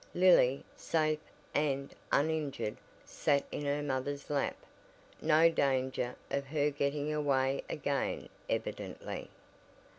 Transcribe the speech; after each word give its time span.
Lily, 0.15 0.63
safe 0.75 1.19
and 1.53 1.93
uninjured, 2.11 2.75
sat 3.05 3.43
in 3.51 3.65
her 3.65 3.83
mother's 3.83 4.31
lap 4.31 4.55
no 5.21 5.47
danger 5.47 6.15
of 6.31 6.47
her 6.47 6.71
getting 6.71 7.13
away 7.13 7.63
again 7.69 8.27
evidently. 8.49 9.29